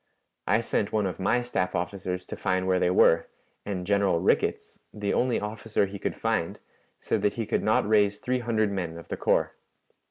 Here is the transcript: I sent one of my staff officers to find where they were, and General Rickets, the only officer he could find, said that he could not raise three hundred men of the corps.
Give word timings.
I 0.47 0.61
sent 0.61 0.91
one 0.91 1.05
of 1.05 1.19
my 1.19 1.43
staff 1.43 1.75
officers 1.75 2.25
to 2.25 2.35
find 2.35 2.65
where 2.65 2.79
they 2.79 2.89
were, 2.89 3.27
and 3.67 3.85
General 3.85 4.19
Rickets, 4.19 4.79
the 4.91 5.13
only 5.13 5.39
officer 5.39 5.85
he 5.85 5.99
could 5.99 6.15
find, 6.15 6.57
said 6.99 7.21
that 7.21 7.33
he 7.35 7.45
could 7.45 7.61
not 7.61 7.87
raise 7.87 8.17
three 8.17 8.39
hundred 8.39 8.71
men 8.71 8.97
of 8.97 9.09
the 9.09 9.17
corps. 9.17 9.51